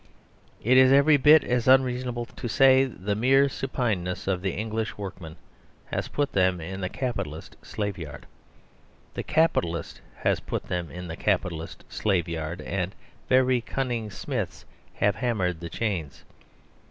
It 0.63 0.77
is 0.79 0.91
every 0.91 1.17
bit 1.17 1.43
as 1.43 1.67
unreasonable 1.67 2.25
to 2.25 2.47
say 2.47 2.85
the 2.85 3.13
mere 3.13 3.47
supineness 3.47 4.25
of 4.27 4.41
the 4.41 4.55
English 4.55 4.97
workmen 4.97 5.35
has 5.93 6.07
put 6.07 6.31
them 6.33 6.59
in 6.59 6.81
the 6.81 6.89
capitalist 6.89 7.55
slave 7.61 7.99
yard. 7.99 8.25
The 9.13 9.21
capitalist 9.21 10.01
has 10.15 10.39
put 10.39 10.63
them 10.69 10.89
in 10.89 11.07
the 11.07 11.15
capitalist 11.15 11.83
slaveyard; 11.87 12.61
and 12.61 12.95
very 13.29 13.61
cunning 13.61 14.09
smiths 14.09 14.65
have 14.95 15.13
hammered 15.17 15.59
the 15.59 15.69
chains. 15.69 16.23